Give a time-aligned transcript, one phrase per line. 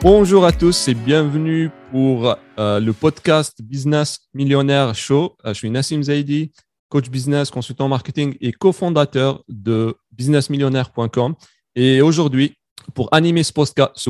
[0.00, 5.36] Bonjour à tous et bienvenue pour euh, le podcast Business Millionnaire Show.
[5.44, 6.52] Euh, je suis Nassim Zaidi,
[6.88, 11.34] coach business, consultant marketing et cofondateur de businessmillionnaire.com.
[11.74, 12.54] Et aujourd'hui,
[12.94, 13.52] pour animer ce,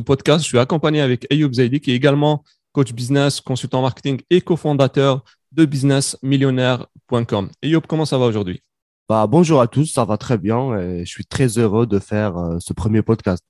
[0.00, 4.42] podcast, je suis accompagné avec Ayoub Zaidi, qui est également coach business, consultant marketing et
[4.42, 7.48] cofondateur de businessmillionnaire.com.
[7.62, 8.62] Ayoub, comment ça va aujourd'hui?
[9.08, 12.36] Bah, Bonjour à tous, ça va très bien et je suis très heureux de faire
[12.36, 13.42] euh, ce premier podcast.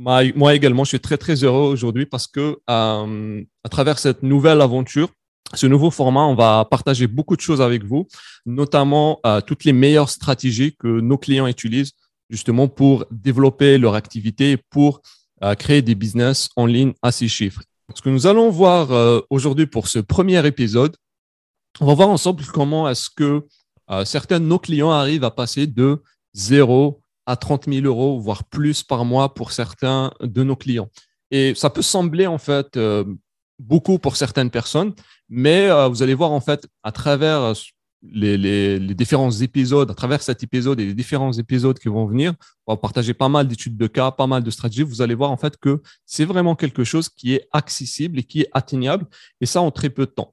[0.00, 4.60] Moi, également, je suis très, très heureux aujourd'hui parce que euh, à travers cette nouvelle
[4.60, 5.08] aventure,
[5.54, 8.06] ce nouveau format, on va partager beaucoup de choses avec vous,
[8.46, 11.92] notamment euh, toutes les meilleures stratégies que nos clients utilisent
[12.30, 15.00] justement pour développer leur activité pour
[15.42, 17.62] euh, créer des business en ligne à ces chiffres.
[17.94, 18.90] Ce que nous allons voir
[19.30, 20.94] aujourd'hui pour ce premier épisode,
[21.80, 23.46] on va voir ensemble comment est-ce que
[24.04, 26.02] certains de nos clients arrivent à passer de
[26.34, 30.88] zéro à 30 000 euros, voire plus par mois pour certains de nos clients.
[31.30, 33.04] Et ça peut sembler en fait euh,
[33.58, 34.94] beaucoup pour certaines personnes,
[35.28, 37.52] mais euh, vous allez voir en fait à travers euh,
[38.02, 42.32] les, différents épisodes, à travers cet épisode et les différents épisodes qui vont venir,
[42.66, 44.84] on va partager pas mal d'études de cas, pas mal de stratégies.
[44.84, 48.40] Vous allez voir en fait que c'est vraiment quelque chose qui est accessible et qui
[48.40, 49.04] est atteignable,
[49.42, 50.32] et ça en très peu de temps.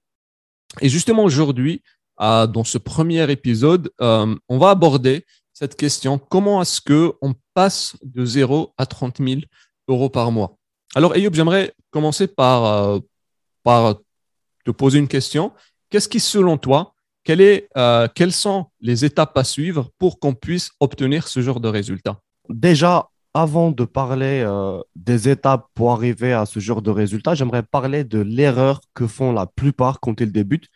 [0.79, 1.81] Et justement aujourd'hui,
[2.17, 6.19] dans ce premier épisode, on va aborder cette question.
[6.19, 9.41] Comment est-ce qu'on passe de 0 à 30 000
[9.87, 10.57] euros par mois?
[10.93, 12.99] Alors, Ayoub, j'aimerais commencer par, euh,
[13.63, 13.95] par
[14.65, 15.53] te poser une question.
[15.89, 16.93] Qu'est-ce qui, selon toi,
[17.29, 22.19] euh, quelles sont les étapes à suivre pour qu'on puisse obtenir ce genre de résultat?
[22.49, 27.63] Déjà, avant de parler euh, des étapes pour arriver à ce genre de résultat, j'aimerais
[27.63, 30.69] parler de l'erreur que font la plupart quand ils débutent.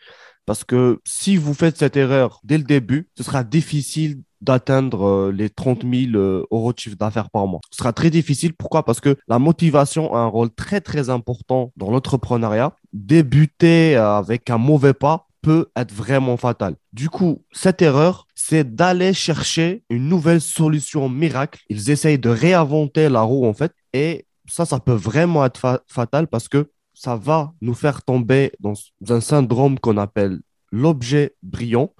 [0.49, 5.31] Parce que si vous faites cette erreur dès le début, ce sera difficile d'atteindre euh,
[5.31, 7.59] les 30 000 euh, euros de chiffre d'affaires par mois.
[7.69, 8.53] Ce sera très difficile.
[8.53, 8.83] Pourquoi?
[8.83, 12.73] Parce que la motivation a un rôle très, très important dans l'entrepreneuriat.
[12.93, 16.73] Débuter euh, avec un mauvais pas peut être vraiment fatal.
[16.93, 21.59] Du coup, cette erreur, c'est d'aller chercher une nouvelle solution miracle.
[21.69, 23.71] Ils essayent de réinventer la roue, en fait.
[23.93, 28.73] Et ça, ça peut vraiment être fatal parce que ça va nous faire tomber dans
[29.07, 31.93] un syndrome qu'on appelle l'objet brillant.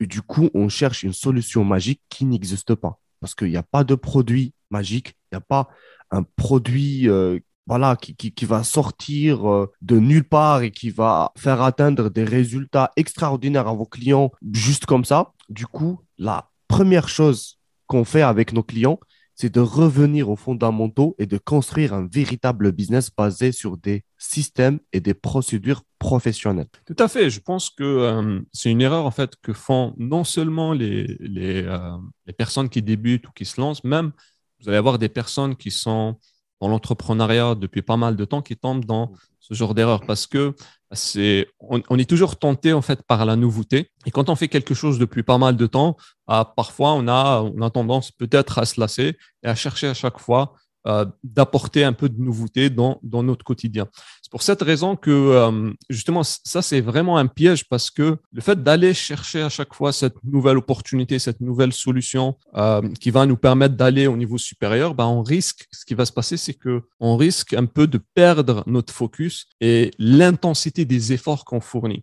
[0.00, 2.98] Et du coup, on cherche une solution magique qui n'existe pas.
[3.20, 5.68] Parce qu'il n'y a pas de produit magique, il n'y a pas
[6.10, 11.32] un produit euh, voilà, qui, qui, va sortir euh, de nulle part et qui va
[11.36, 15.32] faire atteindre des résultats extraordinaires à vos clients juste comme ça.
[15.50, 18.98] Du coup, la première chose qu'on fait avec nos clients,
[19.40, 24.80] c'est de revenir aux fondamentaux et de construire un véritable business basé sur des systèmes
[24.92, 26.68] et des procédures professionnelles.
[26.84, 27.30] Tout à fait.
[27.30, 31.96] Je pense que euh, c'est une erreur en fait que font non seulement les, euh,
[32.26, 34.12] les, personnes qui débutent ou qui se lancent, même
[34.60, 36.18] vous allez avoir des personnes qui sont
[36.60, 40.54] dans l'entrepreneuriat depuis pas mal de temps qui tombent dans ce genre d'erreur parce que
[40.92, 43.90] c'est on, est toujours tenté en fait par la nouveauté.
[44.06, 47.40] Et quand on fait quelque chose depuis pas mal de temps, ah, parfois on a
[47.42, 50.54] on a tendance peut-être à se lasser et à chercher à chaque fois
[50.86, 53.86] euh, d'apporter un peu de nouveauté dans, dans notre quotidien.
[54.22, 58.40] C'est pour cette raison que euh, justement ça c'est vraiment un piège parce que le
[58.40, 63.26] fait d'aller chercher à chaque fois cette nouvelle opportunité, cette nouvelle solution euh, qui va
[63.26, 66.54] nous permettre d'aller au niveau supérieur, ben on risque, ce qui va se passer, c'est
[66.54, 72.02] que on risque un peu de perdre notre focus et l'intensité des efforts qu'on fournit.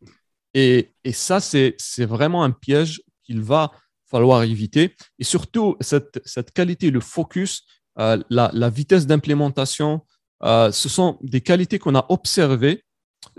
[0.54, 3.72] Et, et ça c'est c'est vraiment un piège qu'il va
[4.10, 4.96] falloir éviter.
[5.20, 7.66] Et surtout, cette, cette qualité, le focus,
[8.00, 10.02] euh, la, vitesse d'implémentation,
[10.44, 12.84] euh, ce sont des qualités qu'on a observées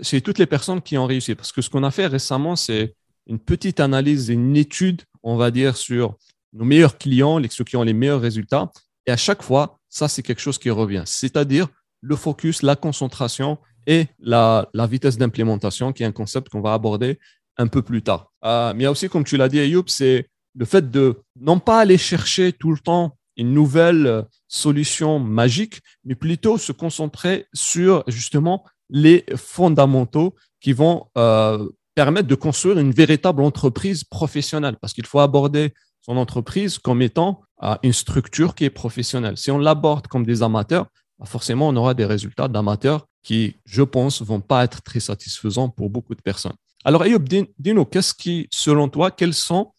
[0.01, 1.35] chez toutes les personnes qui ont réussi.
[1.35, 2.95] Parce que ce qu'on a fait récemment, c'est
[3.27, 6.15] une petite analyse, une étude, on va dire, sur
[6.53, 8.71] nos meilleurs clients, ceux qui ont les meilleurs résultats.
[9.05, 11.03] Et à chaque fois, ça, c'est quelque chose qui revient.
[11.05, 11.67] C'est-à-dire
[12.01, 17.19] le focus, la concentration et la, vitesse d'implémentation, qui est un concept qu'on va aborder
[17.57, 18.31] un peu plus tard.
[18.45, 21.21] Euh, mais il y a aussi, comme tu l'as dit, Ayoub, c'est le fait de
[21.39, 26.71] non pas aller chercher tout le temps une nouvelle euh, solution magique, mais plutôt se
[26.71, 34.77] concentrer sur justement les fondamentaux qui vont euh, permettre de construire une véritable entreprise professionnelle,
[34.81, 39.37] parce qu'il faut aborder son entreprise comme étant euh, une structure qui est professionnelle.
[39.37, 40.87] Si on l'aborde comme des amateurs,
[41.17, 45.69] bah, forcément, on aura des résultats d'amateurs qui, je pense, vont pas être très satisfaisants
[45.69, 46.55] pour beaucoup de personnes.
[46.83, 47.23] Alors, Ayoub,
[47.59, 49.71] dis-nous, qu'est-ce qui, selon toi, quels sont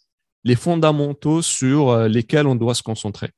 [0.44, 3.30] les fondamentaux sur lesquels on doit se concentrer?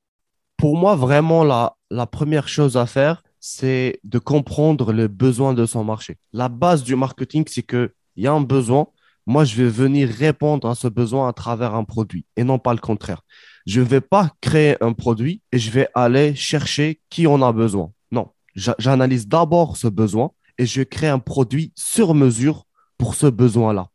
[0.62, 5.82] Pour moi, vraiment, la, première chose à faire, c'est de comprendre le besoin de son
[5.82, 6.18] marché.
[6.32, 8.86] La base du marketing, c'est qu'il y a un besoin.
[9.26, 12.74] Moi, je vais venir répondre à ce besoin à travers un produit et non pas
[12.74, 13.22] le contraire.
[13.66, 17.52] Je ne vais pas créer un produit et je vais aller chercher qui en a
[17.52, 17.90] besoin.
[18.12, 22.66] Non, j'analyse d'abord ce besoin et je crée un produit sur mesure
[22.98, 23.88] pour ce besoin-là.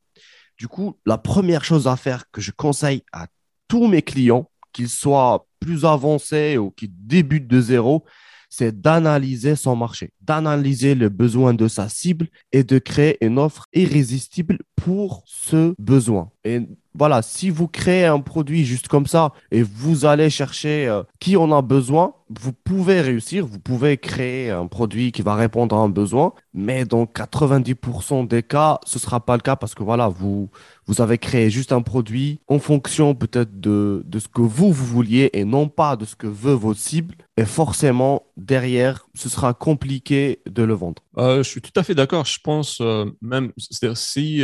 [0.58, 3.28] Du coup, la première chose à faire que je conseille à
[3.70, 8.06] tous mes clients, qu'ils soient plus avancés ou qui débutent de zéro,
[8.48, 13.66] c'est d'analyser son marché, d'analyser le besoin de sa cible et de créer une offre
[13.74, 16.30] irrésistible pour ce besoin.
[16.44, 16.62] Et
[16.94, 21.38] voilà, si vous créez un produit juste comme ça et vous allez chercher euh, qui
[21.38, 25.80] en a besoin, vous pouvez réussir, vous pouvez créer un produit qui va répondre à
[25.80, 29.84] un besoin, mais dans 90% des cas, ce ne sera pas le cas parce que
[29.84, 30.50] voilà, vous,
[30.86, 34.86] vous avez créé juste un produit en fonction peut-être de, de ce que vous, vous
[34.86, 37.16] vouliez et non pas de ce que veut votre cible.
[37.38, 41.04] Et forcément, derrière, ce sera compliqué de le vendre.
[41.18, 42.26] Euh, je suis tout à fait d'accord.
[42.26, 44.44] Je pense euh, même, c'est-à-dire si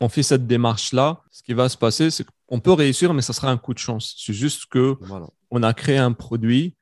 [0.00, 3.32] on fait cette démarche-là, ce qui va se passer, c'est qu'on peut réussir, mais ça
[3.32, 4.14] sera un coup de chance.
[4.18, 4.96] C'est juste que
[5.50, 6.74] on a créé un produit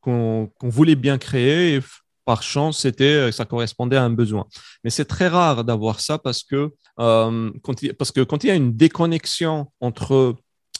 [0.00, 1.80] qu'on voulait bien créer et
[2.24, 4.46] par chance, c'était ça correspondait à un besoin.
[4.84, 8.48] Mais c'est très rare d'avoir ça parce que euh, quand il, parce que quand il
[8.48, 10.36] y a une déconnexion entre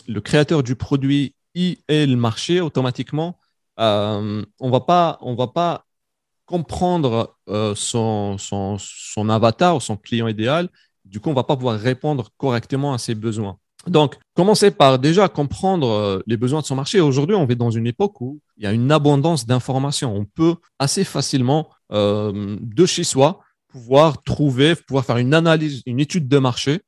[0.06, 3.38] le créateur du produit et le marché, automatiquement,
[3.80, 5.84] euh, on va pas va pas
[6.44, 10.68] comprendre euh, son, son, son avatar ou son client idéal
[11.08, 13.58] du coup, on va pas pouvoir répondre correctement à ses besoins.
[13.88, 17.00] Donc, commencez par déjà comprendre euh, les besoins de son marché.
[17.00, 20.14] Aujourd'hui, on vit dans une époque où il y a une abondance d'informations.
[20.14, 26.00] On peut assez facilement, euh, de chez soi, pouvoir trouver, pouvoir faire une analyse, une
[26.00, 26.80] étude de marché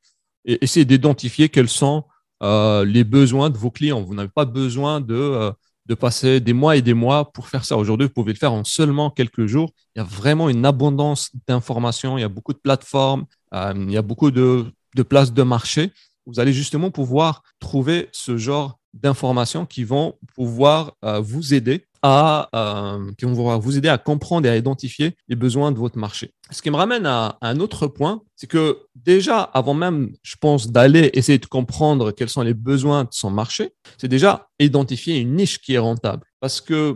[0.45, 2.05] et essayer d'identifier quels sont
[2.43, 4.01] euh, les besoins de vos clients.
[4.01, 5.51] Vous n'avez pas besoin de,
[5.85, 7.77] de passer des mois et des mois pour faire ça.
[7.77, 9.71] Aujourd'hui, vous pouvez le faire en seulement quelques jours.
[9.95, 12.17] Il y a vraiment une abondance d'informations.
[12.17, 14.65] Il y a beaucoup de plateformes, il y a beaucoup de,
[15.09, 15.91] places de marché.
[16.25, 22.49] Vous allez justement pouvoir trouver ce genre d'informations qui vont pouvoir euh, vous aider à
[22.55, 26.33] euh, vous aider à comprendre et à identifier les besoins de votre marché.
[26.49, 30.71] Ce qui me ramène à, un autre point, c'est que déjà avant même, je pense,
[30.71, 35.35] d'aller essayer de comprendre quels sont les besoins de son marché, c'est déjà identifier une
[35.35, 36.23] niche qui est rentable.
[36.39, 36.95] Parce que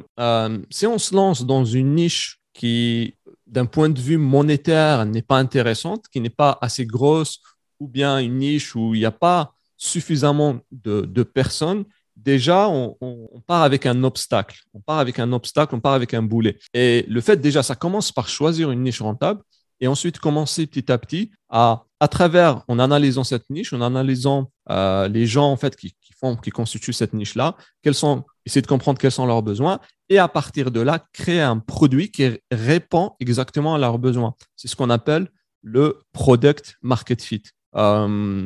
[0.71, 3.13] si on se lance dans une niche qui
[3.47, 7.41] d'un point de vue monétaire, n'est pas intéressante, qui n'est pas assez grosse,
[7.79, 11.85] ou bien une niche où il n'y a pas suffisamment de, personnes,
[12.15, 14.61] déjà, on, part avec un obstacle.
[14.73, 16.57] On part avec un obstacle, on part avec un boulet.
[16.73, 19.41] Et le fait, déjà, ça commence par choisir une niche rentable
[19.81, 24.51] et ensuite commencer petit à petit à, à travers, en analysant cette niche, en analysant
[24.69, 28.67] euh, les gens en fait qui, font, qui constituent cette niche-là, quels sont, essayer de
[28.67, 29.79] comprendre quels sont leurs besoins
[30.09, 34.35] et à partir de là, créer un produit qui répond exactement à leurs besoins.
[34.55, 35.27] C'est ce qu'on appelle
[35.61, 37.43] le product market fit.
[37.77, 38.45] Euh,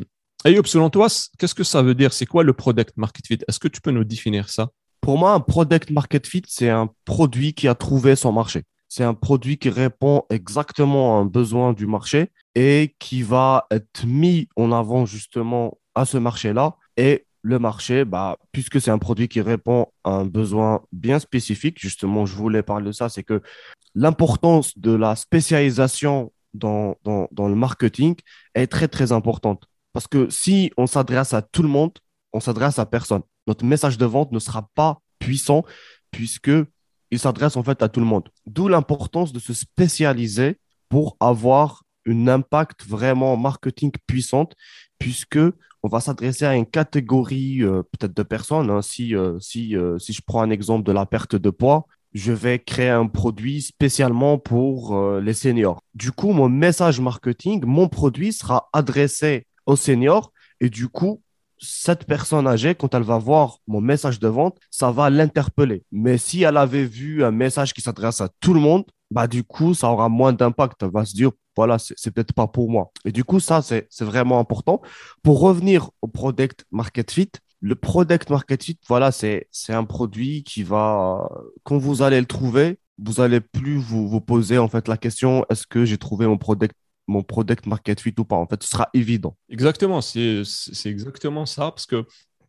[0.64, 2.12] selon toi, qu'est-ce que ça veut dire?
[2.12, 3.38] C'est quoi le product market fit?
[3.48, 4.68] Est-ce que tu peux nous définir ça?
[5.00, 8.64] Pour moi, un product market fit, c'est un produit qui a trouvé son marché.
[8.88, 14.04] C'est un produit qui répond exactement à un besoin du marché et qui va être
[14.04, 16.76] mis en avant justement à ce marché-là.
[16.96, 21.80] Et le marché, bah, puisque c'est un produit qui répond à un besoin bien spécifique,
[21.80, 23.40] justement, je voulais parler de ça, c'est que
[23.94, 28.16] l'importance de la spécialisation dans, dans, le marketing
[28.54, 29.64] est très, très importante.
[29.92, 31.92] Parce que si on s'adresse à tout le monde,
[32.32, 33.22] on s'adresse à personne.
[33.46, 35.64] Notre message de vente ne sera pas puissant
[36.10, 36.50] puisque
[37.10, 38.28] il s'adresse en fait à tout le monde.
[38.46, 40.58] D'où l'importance de se spécialiser
[40.88, 44.54] pour avoir un impact vraiment marketing puissante
[44.98, 45.38] puisque
[45.82, 48.70] on va s'adresser à une catégorie euh, peut-être de personnes.
[48.70, 48.82] Hein.
[48.82, 52.32] Si, euh, si, euh, si je prends un exemple de la perte de poids, je
[52.32, 55.80] vais créer un produit spécialement pour les seniors.
[55.94, 61.22] Du coup, mon message marketing, mon produit sera adressé aux seniors et du coup,
[61.62, 65.84] cette personne âgée, quand elle va voir mon message de vente, ça va l'interpeller.
[65.92, 69.44] Mais si elle avait vu un message qui s'adresse à tout le monde, bah du
[69.44, 70.82] coup, ça aura moins d'impact.
[70.82, 72.92] Elle va se dire, voilà, c'est peut-être pas pour moi.
[73.04, 74.80] Et du coup, ça, c'est vraiment important.
[75.22, 80.62] Pour revenir au product market fit, le product market fit, voilà, c'est un produit qui
[80.62, 81.28] va,
[81.62, 85.44] quand vous allez le trouver, vous allez plus vous, vous poser en fait la question,
[85.50, 86.74] est-ce que j'ai trouvé mon product
[87.06, 88.36] mon product market fit ou pas?
[88.36, 89.36] En fait, ce sera évident.
[89.48, 90.44] Exactement, c'est
[90.84, 92.04] exactement ça, parce que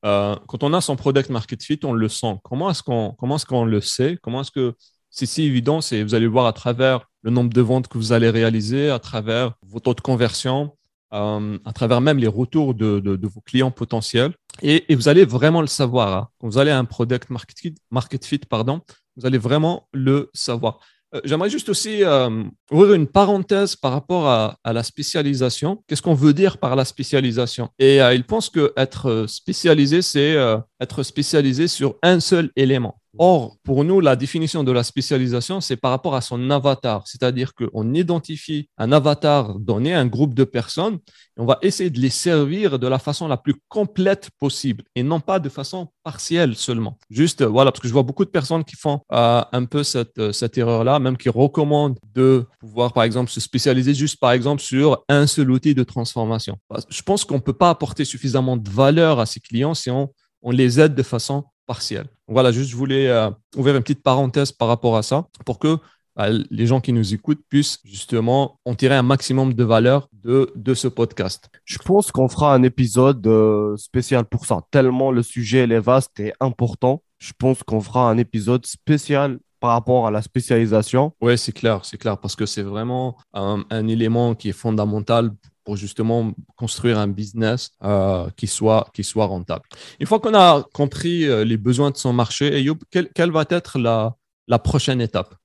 [0.06, 2.36] euh, quand on a son product market fit, on le sent.
[2.44, 4.18] Comment est-ce qu'on est qu'on le sait?
[4.22, 4.76] Comment est-ce que
[5.10, 8.14] c'est si évident C'est vous allez voir à travers le nombre de ventes que vous
[8.14, 10.76] allez réaliser, à travers vos taux de conversion,
[11.14, 14.34] euh, à travers même les retours de, de, vos clients potentiels.
[14.62, 16.16] Et, et, vous allez vraiment le savoir.
[16.16, 16.28] Hein.
[16.40, 18.82] Quand vous allez à un product market fit, market fit pardon,
[19.18, 20.80] vous allez vraiment le savoir.
[21.14, 25.84] Euh, j'aimerais juste aussi euh, ouvrir une parenthèse par rapport à, la spécialisation.
[25.88, 27.70] Qu'est-ce qu'on veut dire par la spécialisation?
[27.80, 30.36] Et euh, il pense que être spécialisé, c'est
[30.80, 33.01] être spécialisé sur un seul élément.
[33.18, 37.06] Or, pour nous, la définition de la spécialisation, c'est par rapport à son avatar.
[37.08, 42.00] C'est-à-dire qu'on identifie un avatar donné, un groupe de personnes, et on va essayer de
[42.00, 46.56] les servir de la façon la plus complète possible et non pas de façon partielle
[46.56, 46.98] seulement.
[47.10, 50.18] Juste, voilà, parce que je vois beaucoup de personnes qui font euh, un peu cette,
[50.18, 54.62] euh, cette erreur-là, même qui recommandent de pouvoir, par exemple, se spécialiser juste, par exemple,
[54.62, 56.58] sur un seul outil de transformation.
[56.90, 60.14] Je pense qu'on ne peut pas apporter suffisamment de valeur à ses clients si on,
[60.42, 62.08] on les aide de façon partielle.
[62.28, 65.78] Voilà, juste je voulais euh, ouvrir une petite parenthèse par rapport à ça pour que
[66.18, 70.52] bah, les gens qui nous écoutent puissent justement en tirer un maximum de valeur de,
[70.68, 71.50] de ce podcast.
[71.64, 74.58] Je pense qu'on fera un épisode euh, spécial pour ça.
[74.70, 79.72] Tellement le sujet est vaste et important, je pense qu'on fera un épisode spécial par
[79.72, 81.14] rapport à la spécialisation.
[81.22, 85.32] Oui, c'est clair, c'est clair, parce que c'est vraiment un, un, élément qui est fondamental
[85.64, 89.64] pour justement construire un business euh, qui, soit, qui soit rentable.
[90.00, 93.80] Une fois qu'on a compris euh, les besoins de son marché, Ayoub, quelle, va être
[93.80, 94.16] la,
[94.48, 95.36] la prochaine étape?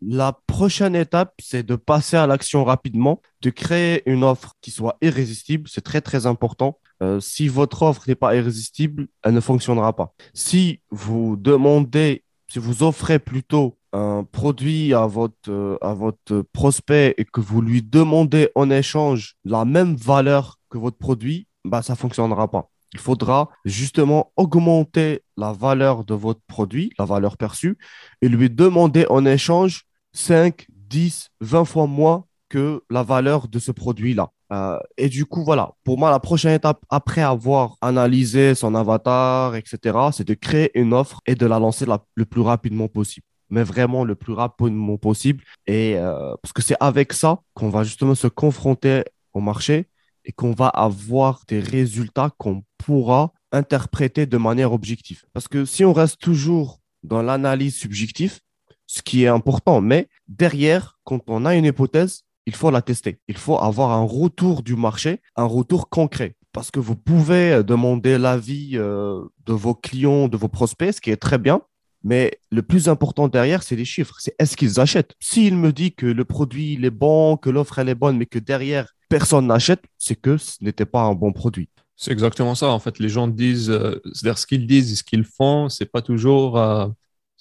[0.00, 4.96] La prochaine étape, c'est de passer à l'action rapidement, de créer une offre qui soit
[5.02, 5.68] irrésistible.
[5.68, 6.78] C'est très, très important.
[7.02, 10.14] Euh, si votre offre n'est pas irrésistible, elle ne fonctionnera pas.
[10.34, 17.14] Si vous demandez, si vous offrez plutôt un produit à votre, euh, à votre prospect
[17.18, 21.94] et que vous lui demandez en échange la même valeur que votre produit, bah, ça
[21.94, 22.70] ne fonctionnera pas.
[22.94, 27.78] Il faudra justement augmenter la valeur de votre produit, la valeur perçue,
[28.22, 33.72] et lui demander en échange 5, 10, 20 fois moins que la valeur de ce
[33.72, 34.30] produit-là.
[34.52, 39.54] Euh, et du coup, voilà, pour moi, la prochaine étape, après avoir analysé son avatar,
[39.54, 43.62] etc., c'est de créer une offre et de la lancer le plus rapidement possible mais
[43.62, 45.44] vraiment le plus rapidement possible.
[45.66, 49.86] Et euh, parce que c'est avec ça qu'on va justement se confronter au marché
[50.24, 55.24] et qu'on va avoir des résultats qu'on pourra interpréter de manière objective.
[55.32, 58.40] Parce que si on reste toujours dans l'analyse subjective,
[58.86, 63.20] ce qui est important, mais derrière, quand on a une hypothèse, il faut la tester.
[63.28, 66.34] Il faut avoir un retour du marché, un retour concret.
[66.52, 71.10] Parce que vous pouvez demander l'avis euh, de vos clients, de vos prospects, ce qui
[71.10, 71.60] est très bien,
[72.04, 74.16] mais le plus important derrière, c'est les chiffres.
[74.18, 75.14] C'est est-ce qu'ils achètent?
[75.20, 78.94] S'il me dit que le produit est bon, que l'offre est bonne, mais que derrière
[79.08, 81.68] personne n'achète, c'est que ce n'était pas un bon produit.
[81.96, 82.68] C'est exactement ça.
[82.68, 85.86] En fait, les gens disent, euh, c'est-à-dire ce qu'ils disent et ce qu'ils font, c'est
[85.90, 86.86] pas toujours, euh,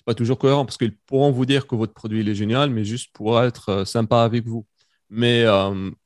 [0.05, 3.11] pas toujours cohérent parce qu'ils pourront vous dire que votre produit est génial, mais juste
[3.13, 4.65] pour être euh, sympa avec vous.
[5.09, 5.45] Mais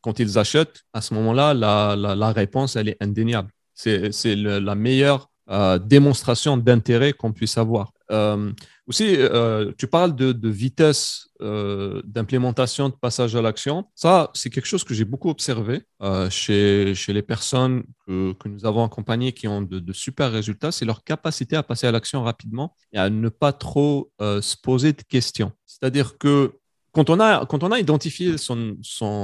[0.01, 3.50] quand ils achètent, à ce moment-là, la, la, la, réponse elle est indéniable.
[3.74, 5.30] C'est la meilleure
[5.79, 7.91] démonstration d'intérêt qu'on puisse avoir.
[8.12, 8.51] Euh,
[8.88, 13.86] aussi, euh, tu parles de, vitesse euh, d'implémentation, de passage à l'action.
[13.96, 15.84] Ça, c'est quelque chose que j'ai beaucoup observé
[16.29, 20.72] chez, les personnes que, nous avons accompagnées qui ont de, super résultats.
[20.72, 24.93] C'est leur capacité à passer à l'action rapidement et à ne pas trop se poser
[24.93, 25.51] de questions.
[25.65, 26.53] C'est-à-dire que
[26.91, 28.75] quand on a, quand on a identifié son,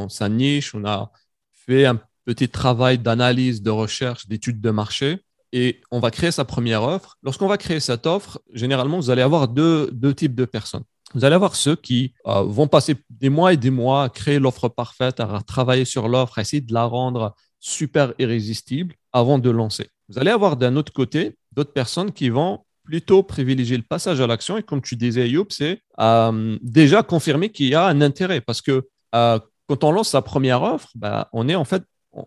[0.09, 1.11] sa niche, on a
[1.51, 5.19] fait un petit travail d'analyse, de recherche, d'étude de marché,
[5.53, 7.17] et on va créer sa première offre.
[7.23, 10.83] Lorsqu'on va créer cette offre, généralement, vous allez avoir deux, types de personnes.
[11.13, 14.39] Vous allez avoir ceux qui euh, vont passer des mois et des mois à créer
[14.39, 19.49] l'offre parfaite, à travailler sur l'offre, à essayer de la rendre super irrésistible avant de
[19.49, 19.89] lancer.
[20.09, 24.27] Vous allez avoir d'un autre côté d'autres personnes qui vont plutôt privilégier le passage à
[24.27, 24.57] l'action.
[24.57, 28.61] Et comme tu disais, Youp, c'est euh, déjà confirmer qu'il y a un intérêt parce
[28.61, 31.83] que euh, quand on lance sa première offre, bah, on est en fait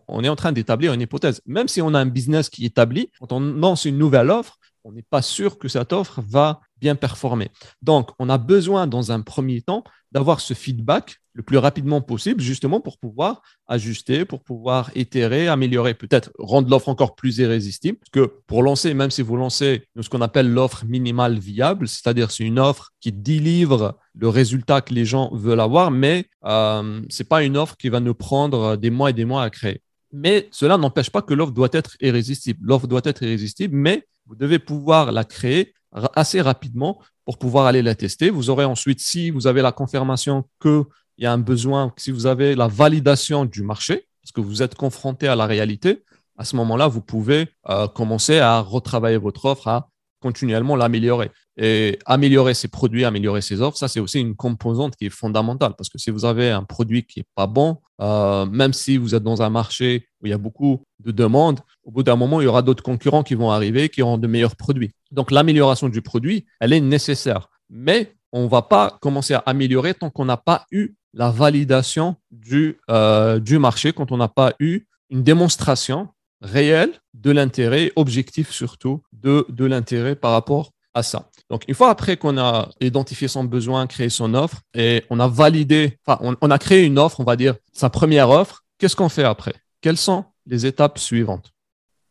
[0.08, 1.42] on est en train d'établir une hypothèse.
[1.46, 4.59] Même si on a un business qui est établi, quand on lance une nouvelle offre,
[4.84, 7.50] on n'est pas sûr que cette offre va bien performer.
[7.82, 12.40] Donc, on a besoin dans un premier temps d'avoir ce feedback le plus rapidement possible,
[12.40, 17.98] justement pour pouvoir ajuster, pour pouvoir itérer, améliorer, peut-être rendre l'offre encore plus irrésistible.
[17.98, 22.30] Parce que pour lancer, même si vous lancez ce qu'on appelle l'offre minimale viable, c'est-à-dire
[22.30, 27.22] c'est une offre qui délivre le résultat que les gens veulent avoir, mais euh, ce
[27.22, 29.82] n'est pas une offre qui va nous prendre des mois et des mois à créer.
[30.12, 32.58] Mais cela n'empêche pas que l'offre doit être irrésistible.
[32.62, 35.74] L'offre doit être irrésistible, mais vous devez pouvoir la créer
[36.14, 38.30] assez rapidement pour pouvoir aller la tester.
[38.30, 40.84] Vous aurez ensuite, si vous avez la confirmation qu'il
[41.18, 44.76] y a un besoin, si vous avez la validation du marché, parce que vous êtes
[44.76, 46.04] confronté à la réalité,
[46.38, 49.88] à ce moment-là, vous pouvez euh, commencer à retravailler votre offre, à
[50.20, 51.32] continuellement l'améliorer.
[51.56, 55.74] Et améliorer ses produits, améliorer ses offres, ça c'est aussi une composante qui est fondamentale
[55.76, 59.14] parce que si vous avez un produit qui n'est pas bon, euh, même si vous
[59.14, 62.40] êtes dans un marché où il y a beaucoup de demandes, au bout d'un moment,
[62.40, 64.92] il y aura d'autres concurrents qui vont arriver qui auront de meilleurs produits.
[65.10, 67.48] Donc l'amélioration du produit, elle est nécessaire.
[67.68, 72.16] Mais on ne va pas commencer à améliorer tant qu'on n'a pas eu la validation
[72.30, 76.08] du, euh, du marché, quand on n'a pas eu une démonstration
[76.40, 81.30] réel de l'intérêt, objectif surtout, de, de l'intérêt par rapport à ça.
[81.48, 85.28] Donc, une fois après qu'on a identifié son besoin, créé son offre et on a
[85.28, 89.08] validé, enfin, on, a créé une offre, on va dire sa première offre, qu'est-ce qu'on
[89.08, 89.54] fait après?
[89.80, 91.52] Quelles sont les étapes suivantes?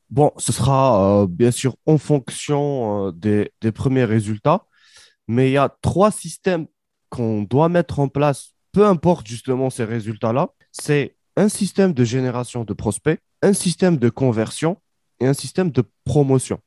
[0.09, 4.65] Bon, ce sera euh, bien sûr en fonction euh, des, des, premiers résultats,
[5.27, 6.65] mais il y a trois systèmes
[7.09, 10.49] qu'on doit mettre en place, peu importe justement ces résultats-là.
[10.71, 14.77] C'est un système de génération de prospects, un système de conversion
[15.19, 16.59] et un système de promotion.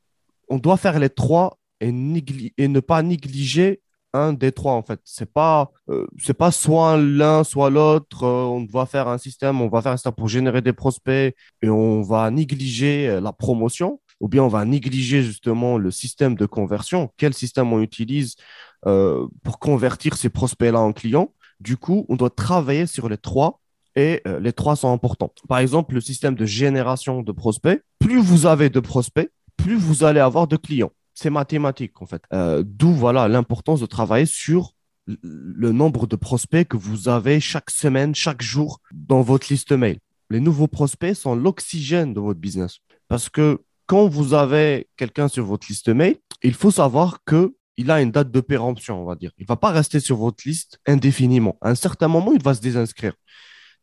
[0.49, 3.81] On doit faire les trois et, ne pas négliger
[4.13, 4.99] un des trois en fait.
[5.03, 8.23] C'est pas euh, c'est pas soit l'un soit l'autre.
[8.23, 11.69] Euh, on doit faire un système, on va faire système pour générer des prospects et
[11.69, 16.45] on va négliger euh, la promotion ou bien on va négliger justement le système de
[16.45, 17.11] conversion.
[17.17, 18.35] Quel système on utilise
[19.43, 21.33] pour convertir ces prospects là en clients?
[21.59, 23.61] Du coup, on doit travailler sur les trois
[23.95, 25.33] et les trois sont importants.
[25.47, 27.81] Par exemple, le système de génération de prospects.
[27.99, 32.23] Plus vous avez de prospects, plus vous allez avoir de clients c'est mathématique en fait.
[32.33, 34.73] Euh, d'où voilà l'importance de travailler sur
[35.05, 39.99] le nombre de prospects que vous avez chaque semaine, chaque jour dans votre liste mail.
[40.29, 42.79] Les nouveaux prospects sont l'oxygène de votre business.
[43.07, 47.89] Parce que quand vous avez quelqu'un sur votre liste mail, il faut savoir que il
[47.89, 49.31] a une date de péremption, on va dire.
[49.39, 51.57] Il va pas rester sur votre liste indéfiniment.
[51.59, 53.13] À un certain moment, il va se désinscrire.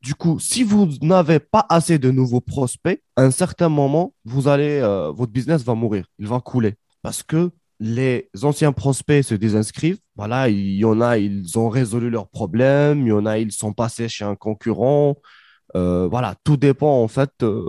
[0.00, 4.48] Du coup, si vous n'avez pas assez de nouveaux prospects, à un certain moment, vous
[4.48, 9.34] allez, euh, votre business va mourir, il va couler parce que les anciens prospects se
[9.34, 9.98] désinscrivent.
[10.14, 13.00] Voilà, il y en a, ils ont résolu leurs problèmes.
[13.06, 15.16] Il y en a, ils sont passés chez un concurrent.
[15.76, 17.64] Euh, voilà, tout dépend en fait euh,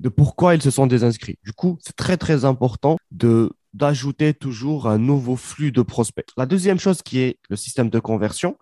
[0.00, 1.38] de pourquoi ils se sont désinscrits.
[1.44, 6.28] Du coup, c'est très très important de d'ajouter toujours un nouveau flux de prospects.
[6.36, 8.56] La deuxième chose qui est le système de conversion,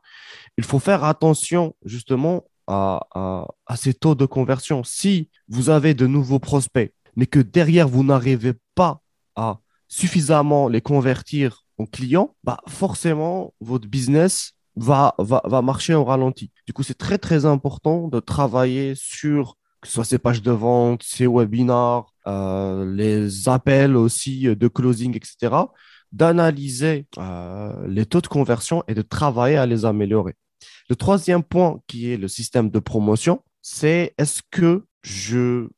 [0.59, 4.83] il faut faire attention justement à, à, à ces taux de conversion.
[4.85, 9.01] Si vous avez de nouveaux prospects, mais que derrière vous n'arrivez pas
[9.37, 16.05] à suffisamment les convertir en clients, bah forcément, votre business va, va, va marcher au
[16.05, 16.51] ralenti.
[16.67, 20.51] Du coup, c'est très, très important de travailler sur que ce soit ces pages de
[20.51, 25.55] vente, ces webinars, euh, les appels aussi de closing, etc.,
[26.13, 30.35] d'analyser euh, les taux de conversion et de travailler à les améliorer.
[30.89, 35.69] Le troisième point qui est le système de promotion, c'est est-ce que je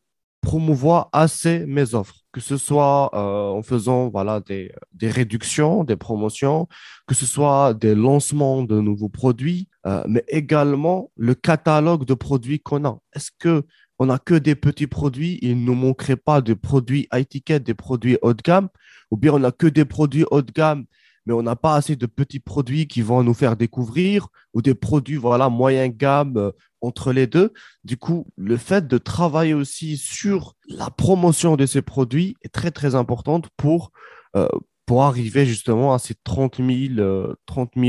[0.48, 5.94] promouvoir assez mes offres, que ce soit euh, en faisant voilà, des, des, réductions, des
[5.96, 6.68] promotions,
[7.06, 12.60] que ce soit des lancements de nouveaux produits, euh, mais également le catalogue de produits
[12.60, 12.98] qu'on a.
[13.14, 13.64] Est-ce que
[13.98, 17.74] on n'a que des petits produits, il ne manquerait pas de produits à étiquette, des
[17.74, 18.70] produits haut de gamme,
[19.10, 20.86] ou bien on n'a que des produits haut de gamme,
[21.28, 24.74] mais on n'a pas assez de petits produits qui vont nous faire découvrir, ou des
[24.74, 27.52] produits voilà moyen gamme euh, entre les deux.
[27.84, 32.70] Du coup, le fait de travailler aussi sur la promotion de ces produits est très,
[32.70, 33.92] très importante pour,
[34.36, 34.48] euh,
[34.86, 37.34] pour arriver justement à ces 30 000, euh,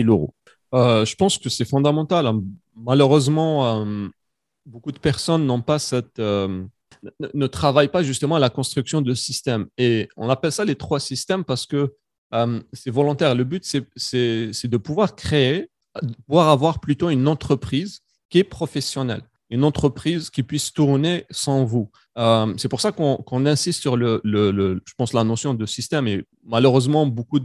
[0.06, 0.34] euros.
[0.76, 2.28] Euh, je pense que c'est fondamental.
[2.28, 2.44] Hein.
[2.76, 3.86] Malheureusement,
[4.66, 9.68] beaucoup de personnes n'ont pas cette, ne, travaillent pas justement à la construction de systèmes.
[9.78, 11.94] Et on appelle ça les trois systèmes parce que
[12.74, 13.36] c'est volontaire.
[13.36, 15.70] Le but, c'est de pouvoir créer,
[16.02, 21.66] de pouvoir avoir plutôt une entreprise qui est professionnel, une entreprise qui puisse tourner sans
[21.66, 21.90] vous.
[22.18, 26.08] Euh, c'est pour ça qu'on insiste sur le, je pense, la notion de système.
[26.08, 27.40] Et malheureusement, beaucoup,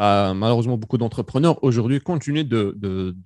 [0.00, 3.16] euh, malheureusement, beaucoup d'entrepreneurs aujourd'hui continuent de,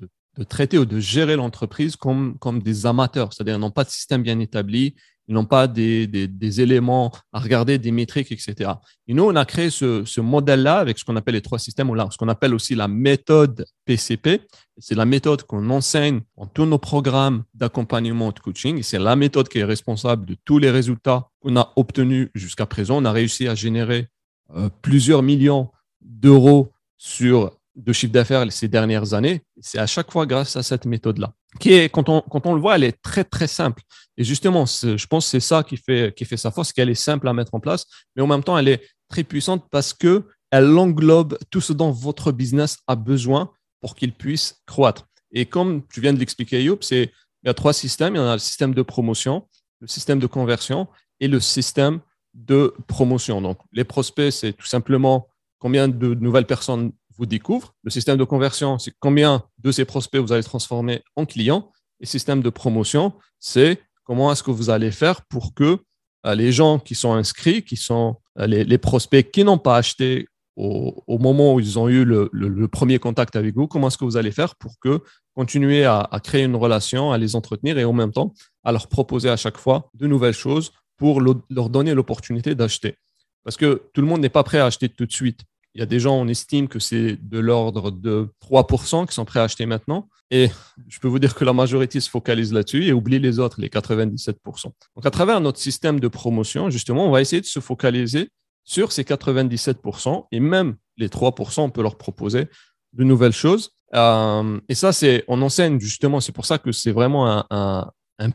[0.49, 4.39] traiter ou de gérer l'entreprise comme, comme des amateurs, c'est-à-dire n'ont pas de système bien
[4.39, 4.95] établi,
[5.33, 8.73] n'ont pas des, des, éléments à regarder, des métriques, etc.
[9.07, 11.91] Et nous, on a créé ce, ce modèle-là avec ce qu'on appelle les trois systèmes,
[11.91, 14.41] ou là, ce qu'on appelle aussi la méthode PCP.
[14.79, 18.83] C'est la méthode qu'on enseigne dans tous nos programmes d'accompagnement de coaching.
[18.83, 23.03] C'est la méthode qui est responsable de tous les résultats qu'on a obtenus jusqu'à présent.
[23.03, 24.09] On a réussi à générer
[24.55, 29.43] euh, plusieurs millions d'euros sur de chiffre d'affaires ces dernières années.
[29.61, 31.33] C'est à chaque fois grâce à cette méthode-là.
[31.61, 33.83] Qui est, quand on, quand on le voit, elle est très, très simple.
[34.17, 36.95] Et justement, je pense que c'est ça qui fait, qui fait sa force, qu'elle est
[36.95, 40.25] simple à mettre en place, mais en même temps, elle est très puissante parce que
[40.51, 45.07] elle englobe tout ce dont votre business a besoin pour qu'il puisse croître.
[45.33, 47.11] Et comme tu viens de l'expliquer, Youp, c'est,
[47.43, 48.15] il y a trois systèmes.
[48.15, 49.49] Il y en a le système de promotion,
[49.81, 50.89] le système de conversion
[51.21, 52.01] et le système
[52.35, 53.41] de promotion.
[53.41, 57.73] Donc, les prospects, c'est tout simplement combien de nouvelles personnes vous découvre.
[57.85, 61.71] Le système de conversion, c'est combien de ces prospects vous allez transformer en clients.
[62.01, 65.79] Et système de promotion, c'est comment est-ce que vous allez faire pour que
[66.27, 70.27] euh, les gens qui sont inscrits, qui sont euh, les, prospects qui n'ont pas acheté
[70.57, 74.17] au, moment où ils ont eu le, premier contact avec vous, comment est-ce que vous
[74.17, 75.01] allez faire pour que
[75.37, 79.31] continuer à, créer une relation, à les entretenir et en même temps à leur proposer
[79.31, 82.97] à chaque fois de nouvelles choses pour leur donner l'opportunité d'acheter.
[83.45, 85.41] Parce que tout le monde n'est pas prêt à acheter tout de suite.
[85.75, 89.25] Il y a des gens, on estime que c'est de l'ordre de 3% qui sont
[89.25, 90.09] prêts à acheter maintenant.
[90.31, 90.51] Et
[90.89, 93.69] je peux vous dire que la majorité se focalise là-dessus et oublie les autres, les
[93.69, 94.37] 97%.
[94.65, 98.31] Donc, à travers notre système de promotion, justement, on va essayer de se focaliser
[98.65, 102.49] sur ces 97% et même les 3%, on peut leur proposer
[102.93, 103.71] de nouvelles choses.
[103.95, 107.91] Euh, et ça, c'est, on enseigne justement, c'est pour ça que c'est vraiment un,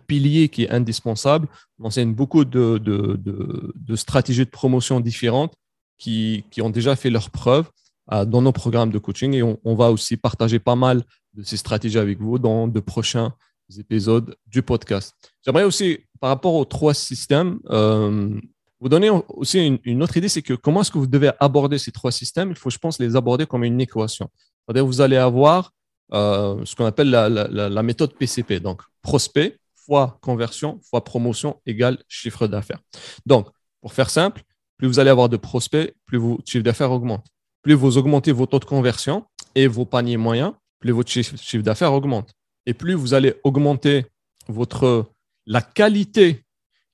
[0.05, 1.47] pilier qui est indispensable.
[1.79, 5.53] On enseigne beaucoup de, de, stratégies de promotion différentes
[5.97, 7.69] qui, ont déjà fait leurs preuves
[8.11, 11.57] euh, dans nos programmes de coaching et on, va aussi partager pas mal de ces
[11.57, 13.33] stratégies avec vous dans de prochains
[13.77, 15.13] épisodes du podcast.
[15.43, 18.39] J'aimerais aussi, par rapport aux trois systèmes, euh,
[18.79, 21.91] vous donner aussi une, autre idée, c'est que comment est-ce que vous devez aborder ces
[21.91, 22.51] trois systèmes?
[22.51, 24.29] Il faut, je pense, les aborder comme une équation.
[24.67, 25.71] Vous allez avoir
[26.13, 28.59] euh, ce qu'on appelle la, méthode PCP.
[28.59, 32.79] Donc, prospect fois conversion fois promotion égale chiffre d'affaires.
[33.25, 33.47] Donc,
[33.81, 34.43] pour faire simple,
[34.77, 37.25] plus vous allez avoir de prospects, plus votre chiffre d'affaires augmente.
[37.61, 41.93] Plus vous augmentez vos taux de conversion et vos paniers moyens, plus votre chiffre d'affaires
[41.93, 42.33] augmente.
[42.65, 44.05] Et plus vous allez augmenter
[44.47, 45.11] votre,
[45.45, 46.43] la qualité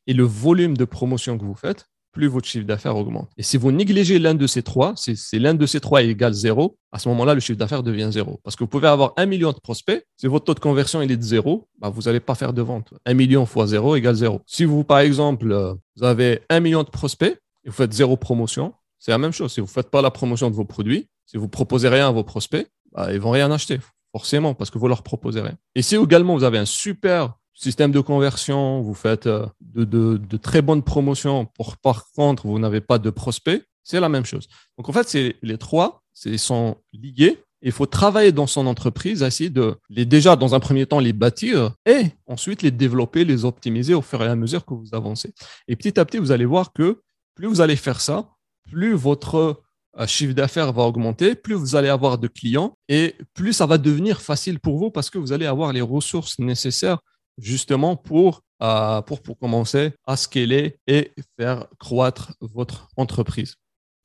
[0.08, 3.30] et le volume de promotion que vous faites, plus votre chiffre d'affaires augmente.
[3.38, 6.78] Et si vous négligez l'un de ces trois, si, l'un de ces trois égale zéro,
[6.92, 8.40] à ce moment-là, le chiffre d'affaires devient zéro.
[8.44, 11.08] Parce que vous pouvez avoir un million de prospects, si votre taux de conversion est
[11.08, 12.94] de zéro, bah, vous n'allez pas faire de vente.
[13.06, 14.42] Un million fois zéro égale zéro.
[14.46, 18.18] Si vous, par exemple, euh, vous avez un million de prospects et vous faites zéro
[18.18, 19.52] promotion, c'est la même chose.
[19.54, 22.12] Si vous ne faites pas la promotion de vos produits, si vous proposez rien à
[22.12, 23.80] vos prospects, bah, ils vont rien acheter,
[24.12, 25.58] forcément, parce que vous leur proposez rien.
[25.76, 30.62] Et si également vous avez un super système de conversion, vous faites euh, de, très
[30.62, 34.48] bonnes promotions, pour, par contre, vous n'avez pas de prospects, c'est la même chose.
[34.78, 37.40] Donc, en fait, c'est les trois ils sont liés.
[37.62, 41.14] Il faut travailler dans son entreprise, essayer de les déjà, dans un premier temps, les
[41.14, 45.34] bâtir et ensuite les développer, les optimiser au fur et à mesure que vous avancez.
[45.70, 47.02] Et petit à petit, vous allez voir que
[47.36, 48.30] plus vous allez faire ça,
[48.70, 49.64] plus votre
[50.00, 53.78] euh, chiffre d'affaires va augmenter, plus vous allez avoir de clients et plus ça va
[53.78, 57.00] devenir facile pour vous parce que vous allez avoir les ressources nécessaires
[57.38, 59.02] justement pour, euh,
[59.40, 63.56] commencer à scaler et faire croître votre entreprise.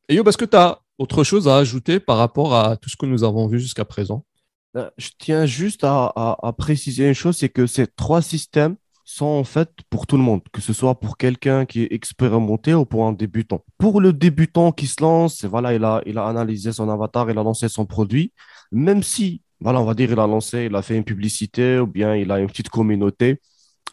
[0.08, 2.96] Et Yob, est-ce que tu as autre chose à ajouter par rapport à tout ce
[2.96, 4.24] que nous avons vu jusqu'à présent?
[4.76, 8.76] Euh, Je tiens juste à, préciser une chose, c'est que ces trois systèmes
[9.08, 12.74] sont en fait pour tout le monde, que ce soit pour quelqu'un qui est expérimenté
[12.74, 13.64] ou pour un débutant.
[13.78, 17.38] Pour le débutant qui se lance, voilà, il a, il a analysé son avatar, il
[17.38, 18.32] a lancé son produit,
[18.70, 21.86] même si voilà, on va dire, il a lancé, il a fait une publicité ou
[21.86, 23.40] bien il a une petite communauté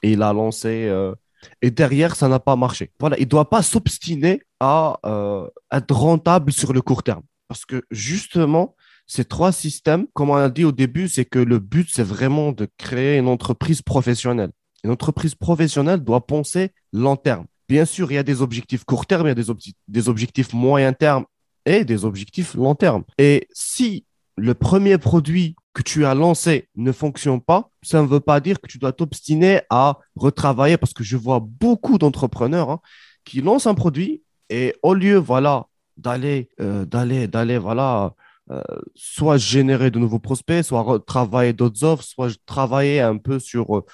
[0.04, 0.86] et il a lancé.
[0.88, 1.16] Euh,
[1.62, 2.92] et derrière, ça n'a pas marché.
[3.00, 7.24] Voilà, il ne doit pas s'obstiner à euh, être rentable sur le court terme.
[7.48, 8.76] Parce que justement,
[9.08, 12.52] ces trois systèmes, comme on a dit au début, c'est que le but, c'est vraiment
[12.52, 14.52] de créer une entreprise professionnelle.
[14.86, 17.46] Une entreprise professionnelle doit penser long terme.
[17.68, 19.56] Bien sûr, il y a des objectifs court terme, il y a
[19.88, 21.26] des, objectifs moyen terme
[21.66, 23.04] et des objectifs long terme.
[23.18, 24.06] Et si
[24.38, 28.62] le premier produit que tu as lancé ne fonctionne pas, ça ne veut pas dire
[28.62, 32.80] que tu dois t'obstiner à retravailler parce que je vois beaucoup d'entrepreneurs hein,
[33.24, 34.22] qui lancent un produit
[34.52, 35.66] et au lieu voilà
[35.98, 38.14] d'aller euh, d'aller d'aller voilà
[38.52, 38.62] euh,
[38.94, 43.86] soit générer de nouveaux prospects, soit travailler d'autres offres, soit travailler un peu sur euh,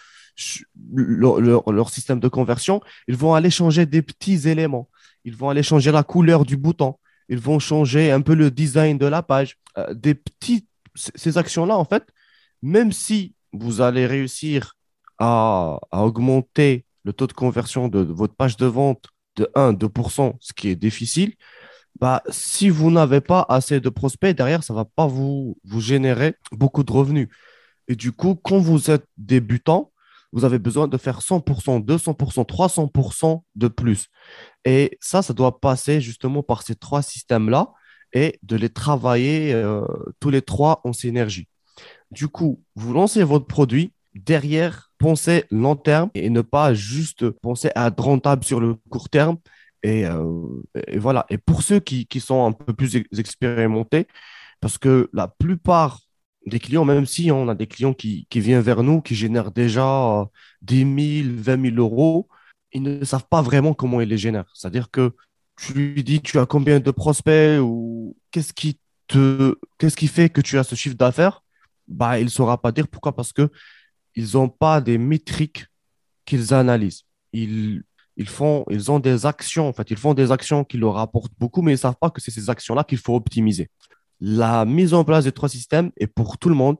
[0.93, 4.89] leur, système de conversion, ils vont aller changer des petits éléments.
[5.23, 6.95] Ils vont aller changer la couleur du bouton
[7.32, 9.58] ils vont changer un peu le design de la page.
[9.77, 12.04] Euh, des petites, ces actions-là, en fait,
[12.62, 14.75] même si vous allez réussir
[15.17, 19.06] à, augmenter le taux de conversion de, votre page de vente
[19.38, 21.36] de 1-2%, ce qui est difficile,
[22.01, 25.80] bah, si vous n'avez pas assez de prospects derrière, ça ne va pas vous, vous
[25.80, 27.30] générer beaucoup de revenus.
[27.88, 29.90] Et du coup, quand vous êtes débutant,
[30.32, 34.08] vous avez besoin de faire 100%, 200%, 300% de plus.
[34.65, 37.74] Et ça, ça doit passer justement par ces trois systèmes-là
[38.13, 39.86] et de les travailler euh,
[40.20, 41.48] tous les trois en synergie.
[42.12, 47.72] Du coup, vous lancez votre produit, derrière, pensez long terme et ne pas juste penser
[47.76, 49.38] à être rentable sur le court terme.
[49.84, 50.48] Et, euh,
[50.98, 51.26] voilà.
[51.30, 54.08] Et pour ceux qui, sont un peu plus expérimentés,
[54.60, 56.02] parce que la plupart
[56.45, 60.27] des clients, même si on a des clients qui, viennent vers nous, qui génèrent déjà
[60.62, 62.27] 10 000, 20 000 euros,
[62.73, 64.51] ils ne savent pas vraiment comment ils les génèrent.
[64.54, 65.13] C'est-à-dire que
[65.58, 69.56] tu lui dis, tu as combien de prospects ou qu'est-ce qui te,
[70.08, 71.43] fait que tu as ce chiffre d'affaires?
[71.88, 73.15] Bah, il ne saura pas dire pourquoi?
[73.15, 73.49] Parce que
[74.15, 75.65] ils n'ont pas des métriques
[76.25, 77.04] qu'ils analysent.
[77.34, 77.84] Ils,
[78.25, 81.71] font, ont des actions, en fait, ils font des actions qui leur rapportent beaucoup, mais
[81.71, 83.69] ils ne savent pas que c'est ces actions-là qu'il faut optimiser.
[84.21, 86.77] La mise en place des trois systèmes est pour tout le monde,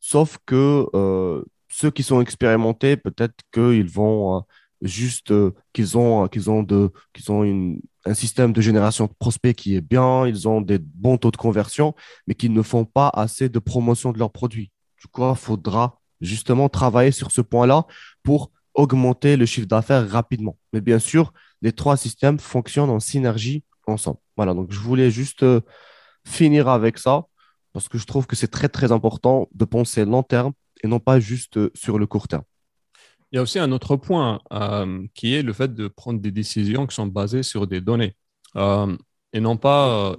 [0.00, 4.40] sauf que euh, ceux qui sont expérimentés, peut-être qu'ils vont euh,
[4.82, 5.32] juste
[5.72, 9.76] qu'ils ont, qu'ils ont, de, qu'ils ont une, un système de génération de prospects qui
[9.76, 11.94] est bien, ils ont des bons taux de conversion,
[12.26, 14.70] mais qu'ils ne font pas assez de promotion de leurs produits.
[15.00, 17.86] Du coup, il faudra justement travailler sur ce point-là
[18.22, 20.58] pour augmenter le chiffre d'affaires rapidement.
[20.72, 24.18] Mais bien sûr, les trois systèmes fonctionnent en synergie ensemble.
[24.36, 25.60] Voilà, donc je voulais juste euh,
[26.26, 27.26] finir avec ça
[27.72, 30.98] parce que je trouve que c'est très, très important de penser long terme et non
[30.98, 32.42] pas juste euh, sur le court terme.
[33.32, 36.30] Il y a aussi un autre point euh, qui est le fait de prendre des
[36.30, 38.16] décisions qui sont basées sur des données
[39.34, 40.16] et, non pas,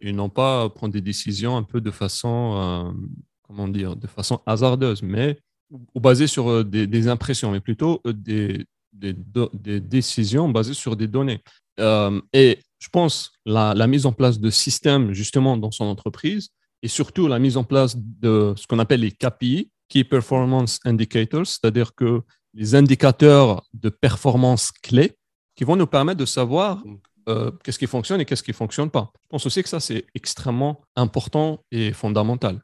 [0.00, 2.94] et, non pas prendre des décisions un peu de façon,
[3.40, 5.38] comment dire, de façon hasardeuse, mais
[5.70, 11.42] ou basées sur des, impressions, mais plutôt des, des, décisions basées sur des données.
[12.34, 16.48] et je pense, la, la, mise en place de systèmes justement dans son entreprise
[16.82, 21.46] et surtout la mise en place de ce qu'on appelle les KPI, Key Performance Indicators,
[21.46, 22.22] c'est-à-dire que
[22.54, 25.12] les indicateurs de performance clés
[25.54, 26.82] qui vont nous permettre de savoir
[27.28, 29.12] euh, qu'est-ce qui fonctionne et qu'est-ce qui ne fonctionne pas.
[29.14, 32.62] Je pense aussi que ça, c'est extrêmement important et fondamental.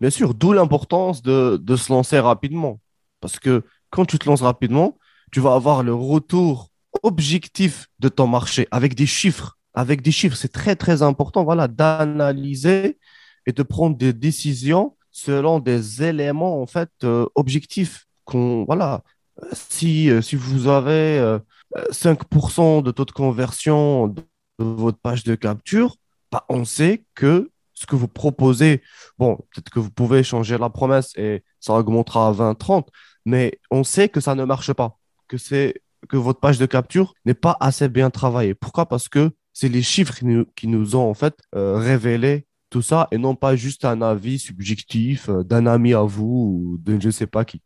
[0.00, 2.80] Bien sûr, d'où l'importance de se lancer rapidement.
[3.20, 4.98] Parce que quand tu te lances rapidement,
[5.32, 6.70] tu vas avoir le retour
[7.04, 9.58] objectif de ton marché avec des chiffres.
[9.74, 12.98] Avec des chiffres, c'est très, très important voilà, d'analyser
[13.46, 18.06] et de prendre des décisions selon des éléments en fait euh, objectifs.
[18.32, 19.02] Voilà,
[19.52, 21.38] si, euh, si vous avez
[21.90, 24.22] 5% euh, de taux de conversion de
[24.58, 25.96] votre page de capture,
[26.32, 28.82] bah, on sait que ce que vous proposez,
[29.18, 32.86] bon, peut-être que vous pouvez changer la promesse et ça augmentera à 20-30,
[33.24, 37.14] mais on sait que ça ne marche pas, que c'est que votre page de capture
[37.24, 38.54] n'est pas assez bien travaillée.
[38.54, 38.86] Pourquoi?
[38.86, 40.14] Parce que c'est les chiffres
[40.56, 44.38] qui nous, ont en fait euh, révélé tout ça et non pas juste un avis
[44.38, 47.60] subjectif euh, d'un ami à vous ou de je ne sais pas qui.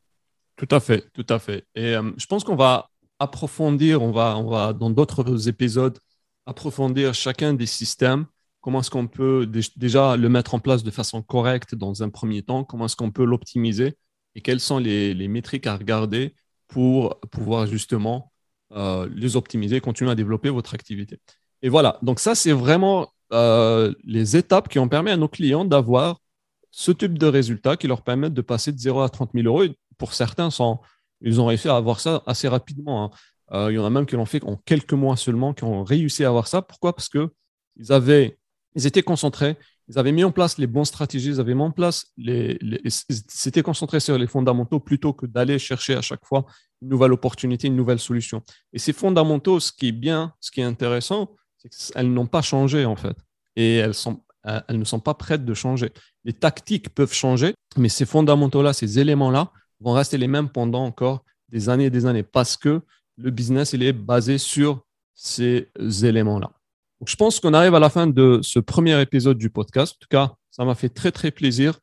[0.56, 1.64] Tout à fait, tout à fait.
[1.74, 5.98] Et euh, je pense qu'on va approfondir, on va, on va dans d'autres épisodes
[6.46, 8.26] approfondir chacun des systèmes.
[8.60, 9.46] Comment est-ce qu'on peut
[9.76, 12.64] déjà le mettre en place de façon correcte dans un premier temps?
[12.64, 13.94] Comment est-ce qu'on peut l'optimiser?
[14.34, 16.34] Et quelles sont les, les métriques à regarder?
[16.68, 18.32] Pour pouvoir justement
[18.72, 21.18] euh, les optimiser, continuer à développer votre activité.
[21.62, 25.64] Et voilà, donc ça, c'est vraiment euh, les étapes qui ont permis à nos clients
[25.64, 26.20] d'avoir
[26.70, 29.64] ce type de résultats qui leur permettent de passer de 0 à 30 000 euros.
[29.96, 30.50] pour certains,
[31.22, 33.04] ils ont réussi à avoir ça assez rapidement.
[33.04, 33.10] Hein.
[33.52, 35.82] Euh, il y en a même qui l'ont fait en quelques mois seulement, qui ont
[35.82, 36.62] réussi à avoir ça.
[36.62, 36.94] Pourquoi?
[36.94, 37.30] Parce qu'ils
[37.88, 38.38] avaient,
[38.74, 39.56] ils étaient concentrés,
[39.88, 42.58] ils avaient mis en place les bonnes stratégies, ils avaient mis en place les,
[43.28, 46.44] c'était concentré sur les fondamentaux plutôt que d'aller chercher à chaque fois
[46.82, 48.42] une nouvelle opportunité, une nouvelle solution.
[48.72, 52.42] Et ces fondamentaux, ce qui est bien, ce qui est intéressant, c'est qu'elles n'ont pas
[52.42, 53.16] changé en fait.
[53.56, 55.90] Et elles, sont, elles ne sont pas prêtes de changer.
[56.24, 61.24] Les tactiques peuvent changer, mais ces fondamentaux-là, ces éléments-là vont rester les mêmes pendant encore
[61.48, 62.82] des années et des années parce que
[63.16, 66.52] le business, il est basé sur ces éléments-là
[67.06, 69.94] je pense qu'on arrive à la fin de ce premier épisode du podcast.
[69.96, 71.78] En tout cas, ça m'a fait très, très plaisir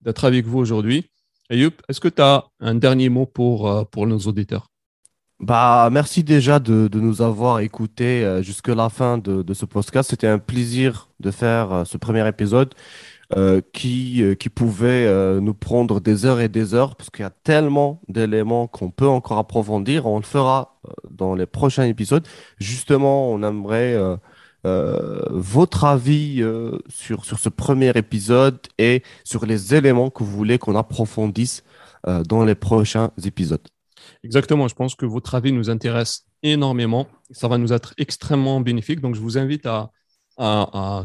[0.00, 1.10] d'être avec vous aujourd'hui.
[1.50, 4.68] Ayup, est-ce que tu as un dernier mot pour, euh, pour nos auditeurs?
[5.40, 9.64] Bah, merci déjà de, de nous avoir écoutés euh, jusqu'à la fin de, de ce
[9.64, 10.10] podcast.
[10.10, 12.74] C'était un plaisir de faire euh, ce premier épisode
[13.72, 15.08] qui, qui pouvait
[15.40, 19.06] nous prendre des heures et des heures parce qu'il y a tellement d'éléments qu'on peut
[19.06, 20.06] encore approfondir.
[20.06, 22.26] On le fera dans les prochains épisodes.
[22.58, 23.96] Justement, on aimerait
[24.64, 30.58] votre avis euh, sur, sur ce premier épisode et sur les éléments que vous voulez
[30.58, 31.62] qu'on approfondisse
[32.06, 33.66] euh, dans les prochains épisodes.
[34.24, 37.06] Exactement, je pense que votre avis nous intéresse énormément.
[37.30, 39.00] Ça va nous être extrêmement bénéfique.
[39.00, 39.90] Donc, je vous invite à,
[40.38, 41.04] à,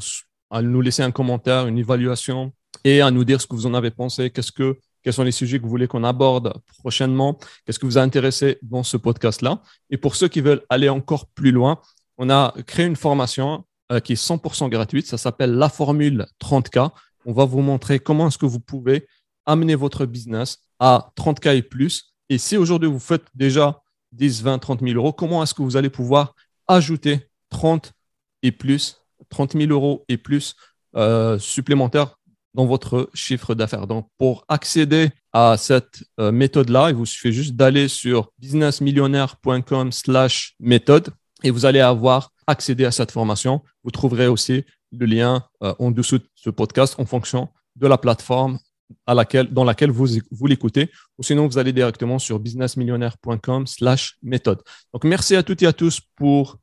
[0.50, 3.74] à, nous laisser un commentaire, une évaluation et à nous dire ce que vous en
[3.74, 4.30] avez pensé.
[4.30, 7.38] Qu'est-ce que, quels sont les sujets que vous voulez qu'on aborde prochainement?
[7.66, 9.62] Qu'est-ce que vous a intéressé dans ce podcast-là?
[9.90, 11.80] Et pour ceux qui veulent aller encore plus loin,
[12.18, 15.06] on a créé une formation euh, qui est 100% gratuite.
[15.06, 16.90] Ça s'appelle la formule 30K.
[17.26, 19.08] On va vous montrer comment est-ce que vous pouvez
[19.46, 22.16] amener votre business à 30K et plus.
[22.30, 23.82] Et si aujourd'hui vous faites déjà
[24.14, 26.34] 10, 20, 30 000 euros, comment est-ce que vous allez pouvoir
[26.68, 27.94] ajouter 30
[28.42, 30.56] et plus, 30 000 euros et plus
[30.96, 32.18] euh, supplémentaires
[32.54, 33.86] dans votre chiffre d'affaires?
[33.86, 40.56] Donc, pour accéder à cette euh, méthode-là, il vous suffit juste d'aller sur businessmillionnaire.com slash
[40.60, 41.14] méthode
[41.46, 43.62] et vous allez avoir accédé à cette formation.
[43.84, 48.00] Vous trouverez aussi le lien euh, en dessous de ce podcast en fonction de la
[48.00, 48.58] plateforme
[49.06, 50.90] à laquelle, dans laquelle vous, vous l'écoutez.
[51.20, 54.62] Ou sinon, vous allez directement sur businessmillionnaire.com slash méthode.
[54.92, 56.58] Donc, merci à toutes et à tous pour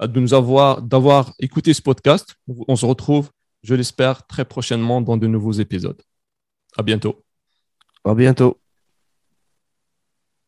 [0.00, 2.36] euh, de nous avoir, d'avoir écouté ce podcast.
[2.46, 3.30] On se retrouve,
[3.64, 6.00] je l'espère, très prochainement dans de nouveaux épisodes.
[6.76, 7.24] À bientôt.
[8.04, 8.67] À bientôt.